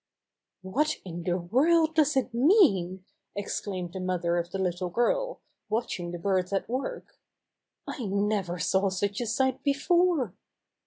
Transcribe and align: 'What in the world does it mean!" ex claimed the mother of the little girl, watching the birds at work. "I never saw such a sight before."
'What 0.63 0.95
in 1.05 1.25
the 1.25 1.37
world 1.37 1.93
does 1.93 2.17
it 2.17 2.33
mean!" 2.33 3.05
ex 3.37 3.61
claimed 3.61 3.93
the 3.93 3.99
mother 3.99 4.37
of 4.39 4.49
the 4.49 4.57
little 4.57 4.89
girl, 4.89 5.41
watching 5.69 6.09
the 6.09 6.17
birds 6.17 6.51
at 6.51 6.67
work. 6.67 7.19
"I 7.87 8.05
never 8.07 8.57
saw 8.57 8.89
such 8.89 9.21
a 9.21 9.27
sight 9.27 9.61
before." 9.61 10.33